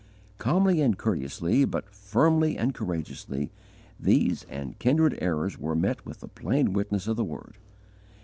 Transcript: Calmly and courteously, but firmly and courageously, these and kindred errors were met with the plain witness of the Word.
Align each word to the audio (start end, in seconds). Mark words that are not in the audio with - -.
Calmly 0.39 0.81
and 0.81 0.97
courteously, 0.97 1.63
but 1.63 1.87
firmly 1.93 2.57
and 2.57 2.73
courageously, 2.73 3.51
these 3.99 4.47
and 4.49 4.79
kindred 4.79 5.15
errors 5.21 5.59
were 5.59 5.75
met 5.75 6.07
with 6.07 6.21
the 6.21 6.27
plain 6.27 6.73
witness 6.73 7.07
of 7.07 7.17
the 7.17 7.23
Word. 7.23 7.59